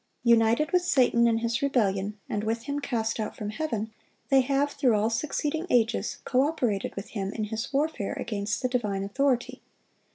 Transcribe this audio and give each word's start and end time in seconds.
United 0.23 0.71
with 0.71 0.81
Satan 0.81 1.27
in 1.27 1.37
his 1.37 1.61
rebellion, 1.61 2.17
and 2.27 2.43
with 2.43 2.63
him 2.63 2.79
cast 2.79 3.19
out 3.19 3.35
from 3.35 3.51
heaven, 3.51 3.91
they 4.29 4.41
have, 4.41 4.71
through 4.71 4.95
all 4.95 5.11
succeeding 5.11 5.67
ages, 5.69 6.17
co 6.25 6.41
operated 6.41 6.95
with 6.95 7.09
him 7.09 7.31
in 7.33 7.43
his 7.43 7.71
warfare 7.71 8.13
against 8.13 8.63
the 8.63 8.67
divine 8.67 9.03
authority. 9.03 9.61